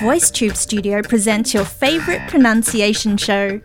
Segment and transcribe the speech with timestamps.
[0.00, 3.60] VoiceTube Studio presents your favorite pronunciation show.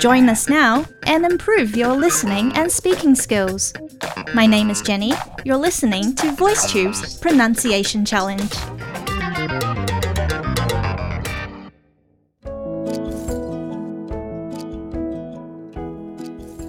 [0.00, 3.72] Join us now and improve your listening and speaking skills.
[4.34, 5.12] My name is Jenny.
[5.44, 8.52] You're listening to VoiceTube's Pronunciation Challenge.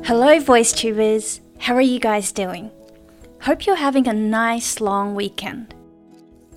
[0.05, 1.39] Hello, VoiceTubers.
[1.57, 2.70] How are you guys doing?
[3.41, 5.73] Hope you're having a nice long weekend.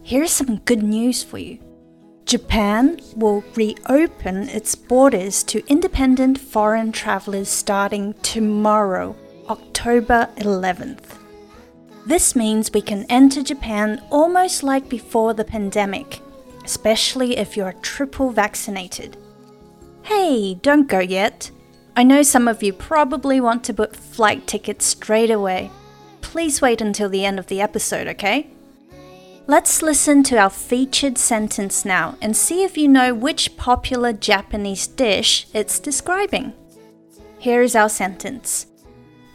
[0.07, 1.59] Here's some good news for you.
[2.27, 9.17] Japan will reopen its borders to independent foreign travelers starting tomorrow,
[9.49, 11.17] October 11th.
[12.05, 16.21] This means we can enter Japan almost like before the pandemic,
[16.67, 19.17] especially if you're triple vaccinated.
[20.03, 21.51] Hey, don't go yet.
[21.97, 25.71] I know some of you probably want to book flight tickets straight away.
[26.21, 28.54] Please wait until the end of the episode, okay?
[29.47, 34.87] Let's listen to our featured sentence now and see if you know which popular Japanese
[34.87, 36.55] dish it's describing.
[37.39, 38.67] Here's our sentence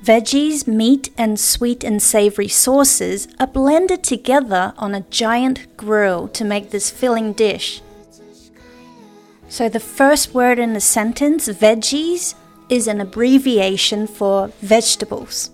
[0.04, 6.44] Veggies, meat, and sweet and savory sauces are blended together on a giant grill to
[6.44, 7.84] make this filling dish.
[9.48, 12.34] So, the first word in the sentence, veggies,
[12.68, 15.52] is an abbreviation for vegetables.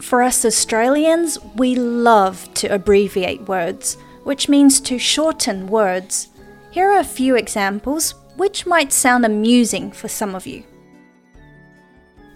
[0.00, 6.28] For us Australians, we love to abbreviate words, which means to shorten words.
[6.70, 10.64] Here are a few examples which might sound amusing for some of you.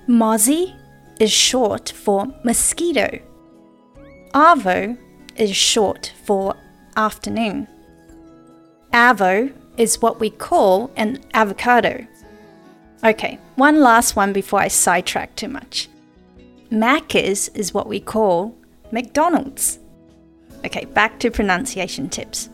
[0.06, 0.74] Mozzie
[1.18, 3.20] is short for mosquito.
[4.34, 4.98] Arvo
[5.36, 6.56] is short for
[6.96, 7.66] afternoon.
[8.92, 12.06] Avo is what we call an avocado.
[13.02, 15.88] Okay, one last one before I sidetrack too much.
[16.74, 18.56] Macca's is what we call
[18.90, 19.78] McDonald's.
[20.64, 22.48] Okay, back to pronunciation tips.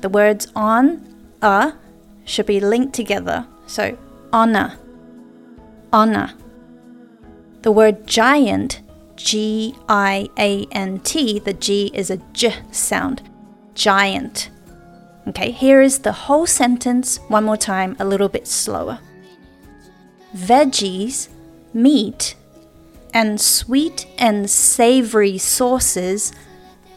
[0.00, 1.06] The words on,
[1.40, 1.74] a
[2.24, 3.96] should be linked together, so
[4.32, 4.78] honor,
[5.92, 6.32] honor.
[7.62, 8.82] The word giant,
[9.16, 13.22] G I A N T, the G is a J sound,
[13.74, 14.50] giant.
[15.28, 18.98] Okay, here is the whole sentence one more time, a little bit slower.
[20.36, 21.28] Veggies,
[21.72, 22.34] meat,
[23.14, 26.32] and sweet and savory sauces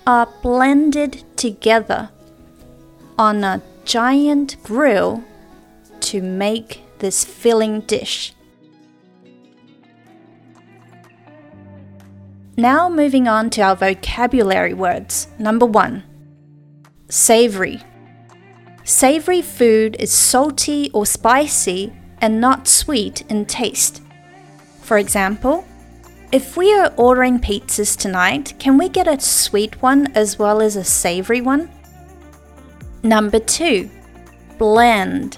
[0.07, 2.09] are blended together
[3.19, 5.23] on a giant grill
[5.99, 8.33] to make this filling dish.
[12.59, 15.27] Now, moving on to our vocabulary words.
[15.37, 16.03] Number one,
[17.07, 17.83] savory.
[18.83, 24.01] Savory food is salty or spicy and not sweet in taste.
[24.81, 25.67] For example,
[26.31, 30.75] if we are ordering pizzas tonight, can we get a sweet one as well as
[30.75, 31.69] a savory one?
[33.01, 33.89] Number two,
[34.57, 35.37] blend.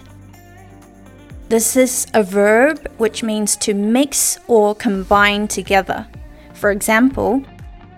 [1.50, 6.07] This is a verb which means to mix or combine together.
[6.53, 7.44] For example,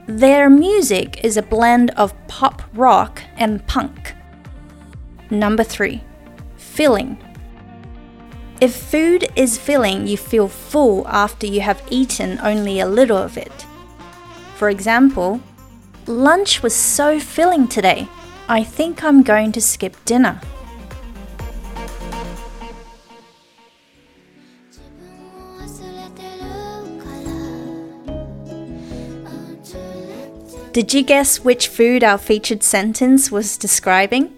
[0.07, 4.15] their music is a blend of pop rock and punk.
[5.29, 6.03] Number three,
[6.57, 7.17] filling.
[8.61, 13.35] If food is filling, you feel full after you have eaten only a little of
[13.35, 13.65] it.
[14.53, 15.41] For example,
[16.05, 18.07] lunch was so filling today.
[18.47, 20.39] I think I'm going to skip dinner.
[30.71, 34.37] Did you guess which food our featured sentence was describing?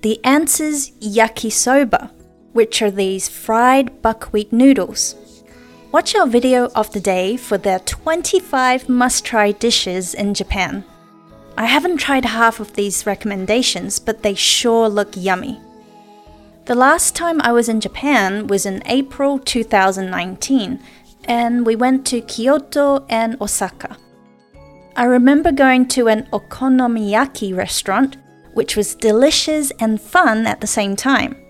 [0.00, 2.10] The answer's yakisoba
[2.52, 5.16] which are these fried buckwheat noodles.
[5.92, 10.84] Watch our video of the day for their 25 must try dishes in Japan.
[11.56, 15.60] I haven't tried half of these recommendations, but they sure look yummy.
[16.64, 20.80] The last time I was in Japan was in April 2019,
[21.24, 23.98] and we went to Kyoto and Osaka.
[24.96, 28.16] I remember going to an okonomiyaki restaurant,
[28.54, 31.41] which was delicious and fun at the same time.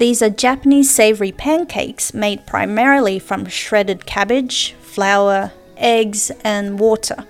[0.00, 7.26] These are Japanese savory pancakes made primarily from shredded cabbage, flour, eggs, and water.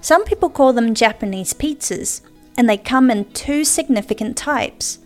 [0.00, 2.22] Some people call them Japanese pizzas,
[2.56, 5.00] and they come in two significant types.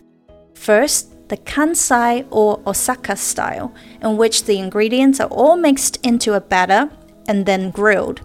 [0.53, 6.39] First, the Kansai or Osaka style, in which the ingredients are all mixed into a
[6.39, 6.89] batter
[7.27, 8.21] and then grilled.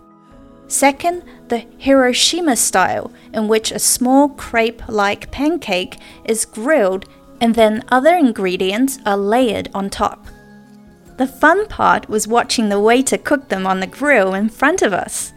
[0.69, 7.09] Second, the Hiroshima style, in which a small crepe like pancake is grilled
[7.41, 10.27] and then other ingredients are layered on top.
[11.17, 14.93] The fun part was watching the waiter cook them on the grill in front of
[14.93, 15.33] us.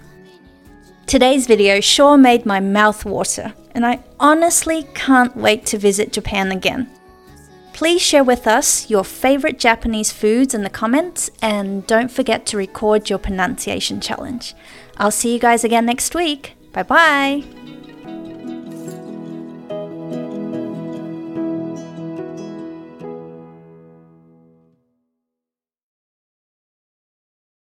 [1.05, 6.51] Today's video sure made my mouth water, and I honestly can't wait to visit Japan
[6.51, 6.89] again.
[7.73, 12.57] Please share with us your favorite Japanese foods in the comments and don't forget to
[12.57, 14.53] record your pronunciation challenge.
[14.97, 16.53] I'll see you guys again next week.
[16.71, 17.62] Bye bye!